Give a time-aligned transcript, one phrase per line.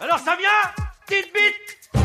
[0.00, 2.02] Alors ça vient Petite bite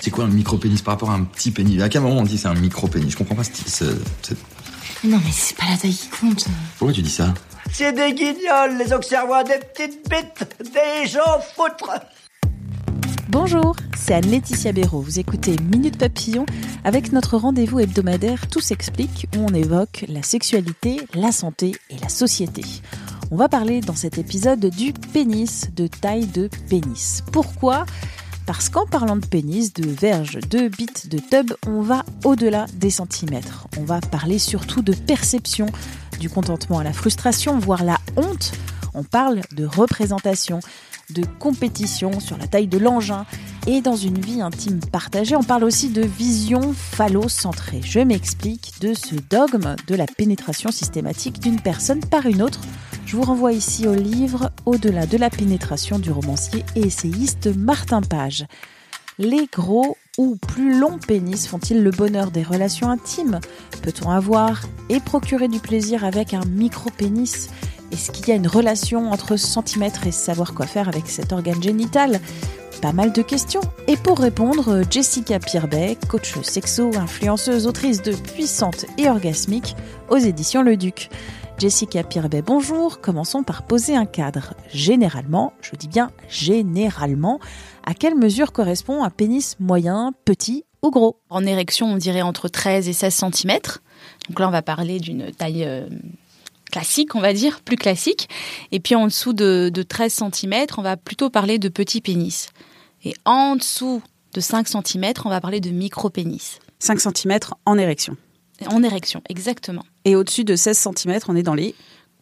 [0.00, 1.80] C'est quoi un micro-pénis par rapport à un petit pénis?
[1.82, 3.12] À quel moment on dit c'est un micro-pénis?
[3.12, 4.34] Je comprends pas ce, ce- ce-
[5.04, 6.44] Non, mais c'est pas la taille qui compte.
[6.78, 7.32] Pourquoi tu dis ça?
[7.72, 12.00] C'est des guignols, les auxerrois, des petites bites, des gens foutres
[13.28, 15.00] Bonjour, c'est Anne-Laetitia Béraud.
[15.00, 16.44] Vous écoutez Minute Papillon
[16.84, 22.10] avec notre rendez-vous hebdomadaire Tout s'explique où on évoque la sexualité, la santé et la
[22.10, 22.62] société.
[23.32, 27.24] On va parler dans cet épisode du pénis, de taille de pénis.
[27.32, 27.86] Pourquoi?
[28.44, 32.90] Parce qu'en parlant de pénis, de verge, de bite, de tub, on va au-delà des
[32.90, 33.68] centimètres.
[33.78, 35.64] On va parler surtout de perception,
[36.20, 38.52] du contentement à la frustration, voire la honte.
[38.92, 40.60] On parle de représentation,
[41.08, 43.24] de compétition sur la taille de l'engin.
[43.66, 47.80] Et dans une vie intime partagée, on parle aussi de vision phallocentrée.
[47.82, 52.60] Je m'explique de ce dogme de la pénétration systématique d'une personne par une autre.
[53.04, 58.00] Je vous renvoie ici au livre Au-delà de la pénétration du romancier et essayiste Martin
[58.00, 58.46] Page.
[59.18, 63.40] Les gros ou plus longs pénis font-ils le bonheur des relations intimes?
[63.82, 67.50] Peut-on avoir et procurer du plaisir avec un micro-pénis?
[67.92, 71.62] Est-ce qu'il y a une relation entre centimètres et savoir quoi faire avec cet organe
[71.62, 72.20] génital?
[72.80, 73.60] Pas mal de questions.
[73.86, 79.76] Et pour répondre, Jessica Pirbet, coach sexo, influenceuse, autrice de Puissante et Orgasmique
[80.08, 81.10] aux éditions Le Duc.
[81.62, 83.00] Jessica Pirbet, bonjour.
[83.00, 84.54] Commençons par poser un cadre.
[84.74, 87.38] Généralement, je dis bien généralement,
[87.86, 91.20] à quelle mesure correspond un pénis moyen, petit ou gros?
[91.30, 93.58] En érection, on dirait entre 13 et 16 cm.
[94.28, 95.88] Donc là, on va parler d'une taille euh,
[96.72, 98.28] classique, on va dire, plus classique.
[98.72, 102.50] Et puis en dessous de, de 13 cm, on va plutôt parler de petit pénis.
[103.04, 104.02] Et en dessous
[104.34, 106.58] de 5 cm, on va parler de micro-pénis.
[106.80, 108.16] 5 cm en érection.
[108.66, 109.84] En érection, exactement.
[110.04, 111.74] Et au-dessus de 16 cm, on est dans les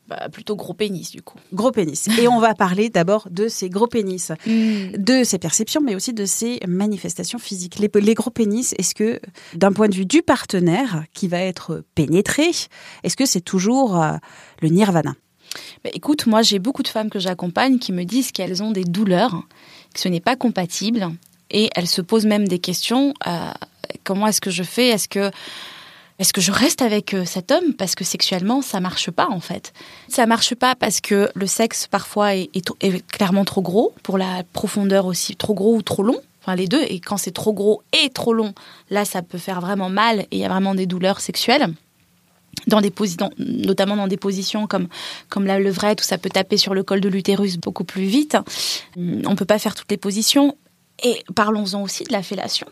[0.08, 1.38] Bah, plutôt gros pénis, du coup.
[1.52, 2.08] gros pénis.
[2.18, 6.24] Et on va parler d'abord de ces gros pénis, de ces perceptions, mais aussi de
[6.26, 7.78] ces manifestations physiques.
[7.78, 9.20] Les, les gros pénis, est-ce que,
[9.54, 12.50] d'un point de vue du partenaire qui va être pénétré,
[13.04, 14.16] est-ce que c'est toujours euh,
[14.62, 15.14] le nirvana?
[15.84, 18.84] Bah, écoute, moi j'ai beaucoup de femmes que j'accompagne qui me disent qu'elles ont des
[18.84, 19.42] douleurs,
[19.94, 21.08] que ce n'est pas compatible,
[21.50, 23.14] et elles se posent même des questions.
[23.26, 23.52] euh,
[24.04, 24.88] comment est-ce que je fais?
[24.88, 25.30] Est-ce que
[26.20, 29.40] est-ce que je reste avec euh, cet homme parce que sexuellement ça marche pas en
[29.40, 29.72] fait?
[30.08, 32.50] Ça marche pas parce que le sexe parfois est,
[33.10, 36.20] clairement trop gros pour la profondeur aussi trop gros ou trop long?
[36.42, 38.52] Enfin les deux et quand c'est trop gros et trop long,
[38.90, 41.72] là ça peut faire vraiment mal et il y a vraiment des douleurs sexuelles
[42.66, 42.92] dans des
[43.38, 44.88] notamment dans des positions comme
[45.30, 48.36] comme la levrette où ça peut taper sur le col de l'utérus beaucoup plus vite.
[48.96, 50.56] On peut pas faire toutes les positions.
[51.02, 52.66] Et parlons-en aussi de la fellation.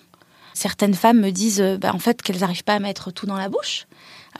[0.58, 3.36] Certaines femmes me disent euh, bah, en fait qu'elles n'arrivent pas à mettre tout dans
[3.36, 3.86] la bouche.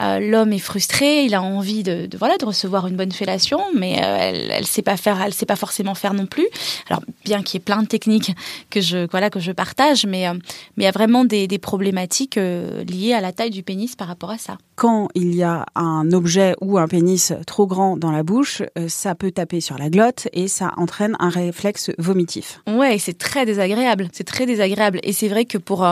[0.01, 3.59] Euh, L'homme est frustré, il a envie de, de, voilà de recevoir une bonne fellation,
[3.75, 6.47] mais euh, elle, elle sait pas faire, elle sait pas forcément faire non plus.
[6.89, 8.33] Alors bien qu'il y ait plein de techniques
[8.69, 10.33] que je voilà que je partage, mais euh,
[10.77, 14.07] mais il y a vraiment des, des problématiques liées à la taille du pénis par
[14.07, 14.57] rapport à ça.
[14.75, 19.15] Quand il y a un objet ou un pénis trop grand dans la bouche, ça
[19.15, 22.61] peut taper sur la glotte et ça entraîne un réflexe vomitif.
[22.67, 24.07] Ouais, c'est très désagréable.
[24.13, 24.99] C'est très désagréable.
[25.03, 25.85] Et c'est vrai que pour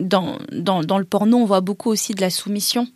[0.00, 2.86] dans, dans, dans le porno, on voit beaucoup aussi de la soumission.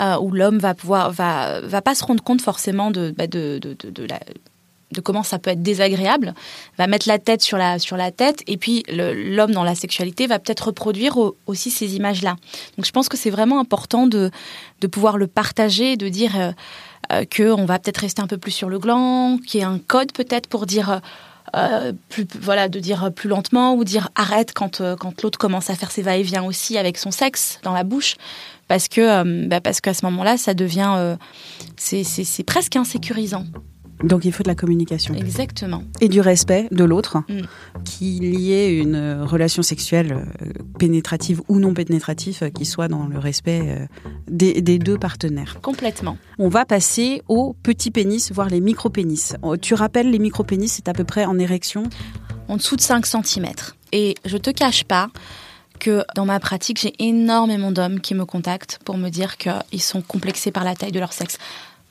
[0.00, 3.60] euh, où l'homme va pouvoir va va pas se rendre compte forcément de bah, de,
[3.62, 6.34] de, de, comment ça peut être désagréable,
[6.78, 10.26] va mettre la tête sur la sur la tête et puis l'homme dans la sexualité
[10.26, 12.36] va peut-être reproduire au- aussi ces images là.
[12.76, 14.30] Donc je pense que c'est vraiment important de
[14.80, 16.52] de pouvoir le partager, de dire euh,
[17.12, 19.66] euh, que on va peut-être rester un peu plus sur le gland, qu'il y ait
[19.66, 20.98] un code peut-être pour dire euh,
[21.54, 25.70] euh, plus voilà de dire plus lentement ou dire arrête quand euh, quand l'autre commence
[25.70, 28.16] à faire ses va-et-vient aussi avec son sexe dans la bouche.
[28.66, 31.16] Parce que euh, bah, parce qu'à ce moment-là ça devient euh,
[31.76, 33.44] c'est presque insécurisant
[34.04, 35.14] Donc il faut de la communication.
[35.14, 37.40] exactement Et du respect de l'autre, Mm.
[37.84, 40.46] qu'il y ait une euh, relation sexuelle euh,
[40.78, 43.88] pénétrative ou non pénétrative euh, qui soit dans le respect
[44.28, 45.58] des, des deux partenaires.
[45.62, 49.36] complètement On va passer aux petits pénis, voire les micro-pénis.
[49.42, 51.84] Oh, Tu rappelles, les micro-pénis, c'est à peu près en érection?
[52.48, 53.46] En dessous de 5 cm.
[53.92, 55.08] Et je te cache pas
[55.80, 60.02] que dans ma pratique, j'ai énormément d'hommes qui me contactent pour me dire qu'ils sont
[60.02, 61.38] complexés par la taille de leur sexe.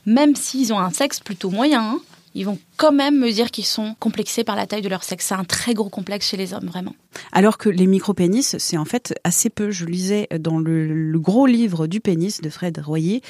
[0.05, 1.99] Même s'ils ont un sexe plutôt moyen, hein,
[2.35, 5.27] ils vont quand même me dire qu'ils sont complexés par la taille de leur sexe.
[5.27, 6.95] C'est un très gros complexe chez les hommes, vraiment.
[7.31, 9.71] Alors que les micro-pénis, c'est en fait assez peu.
[9.71, 13.21] Je lisais dans le, le gros livre du pénis de Fred Royer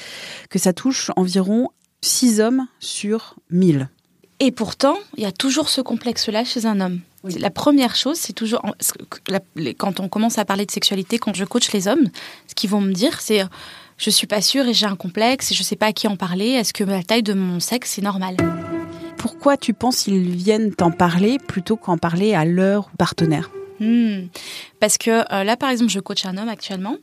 [0.48, 1.68] que ça touche environ
[2.00, 3.88] 6 hommes sur 1000.
[4.40, 7.00] Et pourtant, il y a toujours ce complexe-là chez un homme.
[7.38, 8.62] La première chose, c'est toujours
[9.78, 12.08] quand on commence à parler de sexualité, quand je coach les hommes,
[12.48, 13.42] ce qu'ils vont me dire, c'est
[13.98, 16.16] je suis pas sûre et j'ai un complexe et je sais pas à qui en
[16.16, 16.50] parler.
[16.50, 18.36] Est-ce que la taille de mon sexe est normale
[19.16, 23.50] Pourquoi tu penses qu'ils viennent t'en parler plutôt qu'en parler à leur partenaire?
[23.80, 24.28] Hmm.
[24.78, 26.96] Parce que euh, là, par exemple, je coach un homme actuellement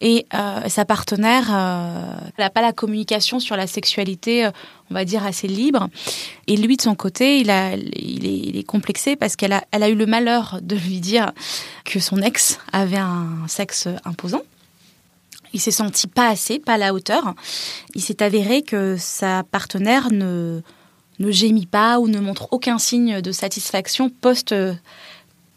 [0.00, 4.48] et euh, sa partenaire euh, n'a pas la communication sur la sexualité,
[4.90, 5.88] on va dire, assez libre.
[6.48, 9.88] Et lui, de son côté, il, a, il, est, complexé parce qu'elle a, elle a
[9.88, 11.32] eu le malheur de lui dire
[11.84, 14.42] que son ex avait un sexe imposant.
[15.52, 17.34] Il s'est senti pas assez, pas à la hauteur.
[17.94, 20.60] Il s'est avéré que sa partenaire ne,
[21.18, 24.54] ne gémit pas ou ne montre aucun signe de satisfaction post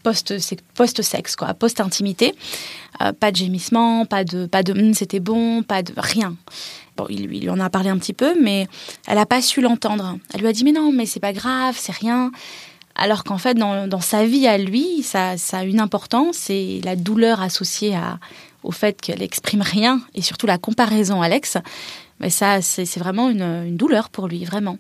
[0.04, 2.34] post-sexe, quoi, post-intimité.
[3.02, 6.36] Euh, pas de gémissement, pas de, pas de hum, c'était bon, pas de rien.
[6.98, 8.68] Bon, il, lui en a parlé un petit peu, mais
[9.08, 10.18] elle n'a pas su l'entendre.
[10.34, 12.32] Elle lui a dit mais non, mais c'est pas grave, c'est rien.
[12.96, 17.42] Alors qu'en fait, dans, sa vie à lui, ça, a une importance et la douleur
[17.42, 18.20] associée à,
[18.64, 21.58] au fait qu'elle exprime rien et surtout la comparaison à l'ex,
[22.20, 24.78] mais ça, c'est vraiment une, une douleur pour lui, vraiment.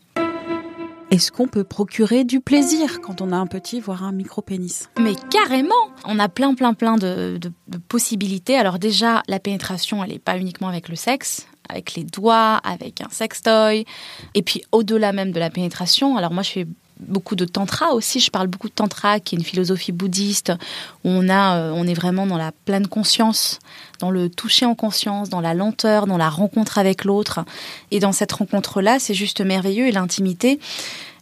[1.11, 4.89] Est-ce qu'on peut procurer du plaisir quand on a un petit, voire un micro-pénis?
[4.97, 5.75] Mais carrément
[6.05, 7.37] On a plein, plein, plein de,
[7.89, 8.55] possibilités.
[8.55, 13.01] Alors déjà, la pénétration, elle n'est pas uniquement avec le sexe, avec les doigts, avec
[13.01, 13.83] un sextoy.
[14.35, 16.67] Et puis au-delà même de la pénétration, alors moi je fais
[17.01, 18.19] beaucoup de tantra aussi.
[18.19, 20.51] Je parle beaucoup de tantra, qui est une philosophie bouddhiste
[21.03, 23.59] où on a, euh, on est vraiment dans la pleine conscience,
[23.99, 27.43] dans le toucher en conscience, dans la lenteur, dans la rencontre avec l'autre.
[27.91, 30.59] Et dans cette rencontre-là, c'est juste merveilleux et l'intimité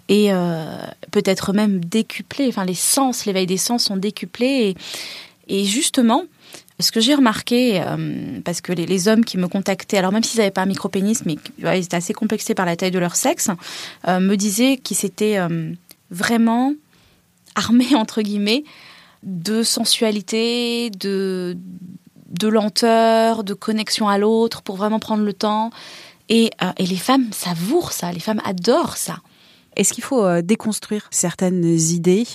[0.09, 0.77] est euh,
[1.11, 2.47] peut-être même décuplée.
[2.49, 4.75] Enfin, les sens, l'éveil des sens sont décuplés
[5.47, 6.23] et, et justement.
[6.79, 10.39] Ce que j'ai remarqué, euh, parce que les, hommes qui me contactaient, alors même s'ils
[10.39, 13.49] n'avaient pas un micro-pénis, mais ils étaient assez complexés par la taille de leur sexe,
[14.07, 15.37] me disaient qu'ils s'étaient
[16.09, 16.73] vraiment
[17.55, 18.63] armés, entre guillemets,
[19.23, 21.57] de sensualité, de,
[22.29, 25.71] de lenteur, de connexion à l'autre, pour vraiment prendre le temps.
[26.29, 29.17] Et, euh, et, les femmes savourent ça, les femmes adorent ça.
[29.75, 32.27] Est-ce qu'il faut euh, déconstruire certaines idées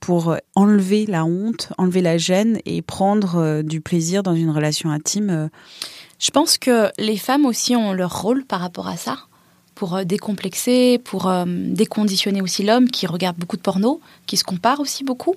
[0.00, 4.90] pour euh, enlever la honte, enlever la gêne et prendre du plaisir dans une relation
[4.90, 5.50] intime
[6.18, 9.18] Je pense que les femmes aussi ont leur rôle par rapport à ça
[9.78, 14.42] pour euh, décomplexer, pour euh, déconditionner aussi l'homme qui regarde beaucoup de porno, qui se
[14.42, 15.36] compare aussi beaucoup.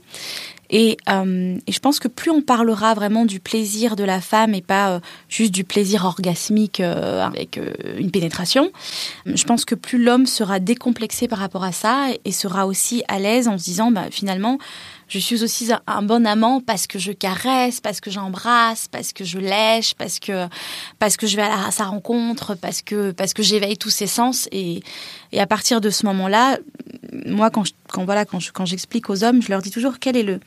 [0.71, 4.55] Et, euh, et, je pense que plus on parlera vraiment du plaisir de la femme
[4.55, 7.59] et pas juste du plaisir orgasmique avec
[7.97, 8.71] une pénétration,
[9.25, 13.19] je pense que plus l'homme sera décomplexé par rapport à ça et, sera aussi à
[13.19, 14.57] l'aise en se disant bah, finalement
[15.11, 19.25] je suis aussi un bon amant parce que je caresse, parce que j'embrasse, parce que
[19.25, 20.47] je lèche, parce que
[20.99, 24.47] parce que je vais à, sa rencontre, parce que parce que j'éveille tous ses sens.
[24.53, 24.81] Et,
[25.33, 26.57] et à partir de ce moment-là,
[27.25, 30.39] moi quand quand voilà quand j'explique aux hommes, je leur dis toujours quel est le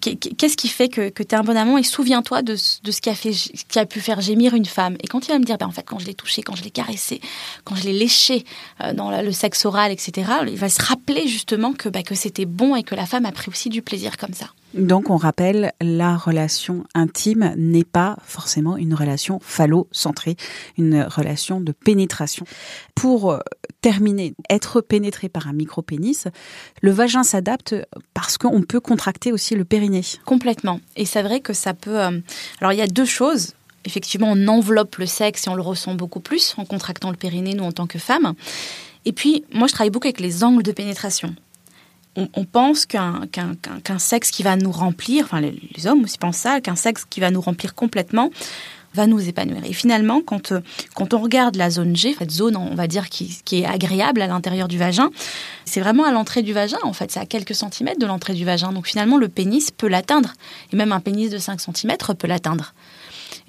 [0.00, 3.14] Qu'est-ce qui fait que, tu es un bon amant et souviens-toi de, ce qui a,
[3.14, 4.96] fait, pu faire gémir une femme.
[5.02, 6.64] Et quand il va me dire, ben, en fait, quand je l'ai touché, quand je
[6.64, 7.20] l'ai caressé,
[7.64, 8.44] quand je l'ai léché
[8.82, 12.76] euh, dans le sexe oral, etc., il va se rappeler justement ben, que c'était bon
[12.76, 14.46] et que la femme a pris aussi du plaisir comme ça.
[14.78, 20.36] Donc on rappelle, la relation intime n'est pas forcément une relation phallocentrée,
[20.76, 22.46] une relation de pénétration.
[22.94, 23.40] Pour euh,
[23.80, 26.28] terminer, être pénétré par un micro-pénis,
[26.80, 27.74] le vagin s'adapte
[28.14, 30.02] parce qu'on peut contracter aussi le périnée.
[30.24, 30.80] Complètement.
[30.96, 32.00] Et c'est vrai que ça peut...
[32.00, 32.20] Euh,
[32.60, 33.54] alors il y a deux choses.
[33.84, 37.54] Effectivement, on enveloppe le sexe et on le ressent beaucoup plus en contractant le périnée,
[37.54, 38.34] nous en tant que femmes.
[39.04, 41.34] Et puis, moi, je travaille beaucoup avec les angles de pénétration
[42.16, 43.28] on, pense qu'un
[43.98, 47.30] sexe qui va nous remplir, enfin les, hommes aussi pensent ça, qu'un sexe qui va
[47.30, 48.30] nous remplir complètement
[48.94, 49.64] va nous épanouir.
[49.64, 50.52] Et finalement, quand,
[50.94, 54.26] quand on regarde la zone G, cette zone, on va dire, qui, est agréable à
[54.26, 55.10] l'intérieur du vagin,
[55.64, 58.44] c'est vraiment à l'entrée du vagin, en fait, c'est à quelques centimètres de l'entrée du
[58.44, 58.72] vagin.
[58.72, 60.32] Donc finalement, le pénis peut l'atteindre.
[60.72, 62.74] Et même un pénis de 5 centimètres peut l'atteindre.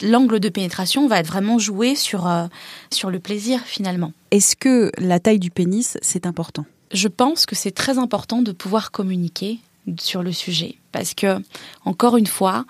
[0.02, 2.46] L'angle de pénétration va être vraiment joué sur, euh,
[2.92, 4.12] sur le plaisir, finalement.
[4.32, 6.66] Est-ce que la taille du pénis, c'est important?
[6.92, 9.60] Je pense que c'est très important de pouvoir communiquer
[10.00, 10.76] sur le sujet.
[10.92, 11.42] Parce que,
[11.86, 12.66] encore une fois,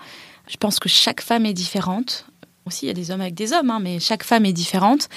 [0.47, 2.25] je pense que chaque femme est différente.
[2.65, 5.09] Aussi, il y a des hommes avec des hommes, hein, mais chaque femme est différente.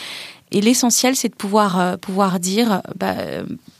[0.50, 3.16] Et l'essentiel, c'est de pouvoir, euh, pouvoir dire, bah,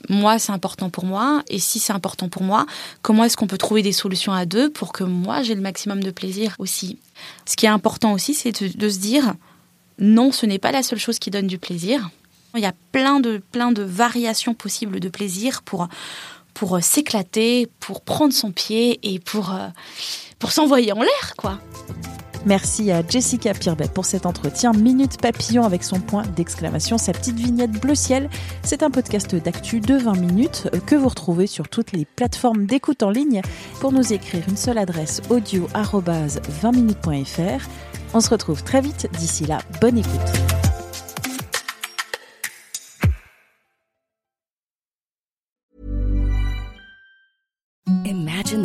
[0.08, 1.42] moi, c'est important pour moi.
[1.48, 2.66] Et si c'est important pour moi,
[3.02, 6.02] comment est-ce qu'on peut trouver des solutions à deux pour que moi, j'ai le maximum
[6.02, 6.98] de plaisir aussi?
[7.44, 9.34] Ce qui est important aussi, c'est de se dire,
[9.98, 12.10] non, ce n'est pas la seule chose qui donne du plaisir
[12.54, 15.88] Il y a plein de, plein de variations possibles de plaisir pour,
[16.54, 19.68] pour euh, s'éclater, pour prendre son pied et pour, euh,
[20.38, 21.58] pour s'envoyer en l'air, quoi.
[22.44, 27.36] Merci à Jessica Pirbet pour cet entretien Minute Papillon avec son point d'exclamation, sa petite
[27.36, 28.28] vignette bleu ciel.
[28.64, 32.66] C'est un podcast d'actu de 20 minutes euh, que vous retrouvez sur toutes les plateformes
[32.66, 33.42] d'écoute en ligne.
[33.80, 37.68] Pour nous écrire une seule adresse audio 20minutes.fr.
[38.14, 39.08] On se retrouve très vite.
[39.18, 40.61] D'ici là, bonne écoute.